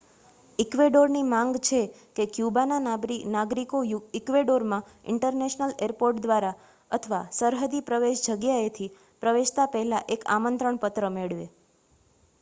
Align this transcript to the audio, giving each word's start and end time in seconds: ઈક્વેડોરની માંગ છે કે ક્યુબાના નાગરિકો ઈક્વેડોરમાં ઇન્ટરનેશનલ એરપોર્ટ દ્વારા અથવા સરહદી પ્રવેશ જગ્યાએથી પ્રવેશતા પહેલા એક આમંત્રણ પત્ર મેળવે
ઈક્વેડોરની 0.59 1.25
માંગ 1.25 1.51
છે 1.61 1.81
કે 2.15 2.23
ક્યુબાના 2.33 2.79
નાગરિકો 3.33 3.81
ઈક્વેડોરમાં 4.15 4.87
ઇન્ટરનેશનલ 5.07 5.75
એરપોર્ટ 5.87 6.21
દ્વારા 6.23 6.59
અથવા 6.91 7.23
સરહદી 7.37 7.85
પ્રવેશ 7.87 8.23
જગ્યાએથી 8.27 8.91
પ્રવેશતા 9.23 9.67
પહેલા 9.71 10.05
એક 10.13 10.25
આમંત્રણ 10.31 10.81
પત્ર 10.81 11.05
મેળવે 11.11 11.45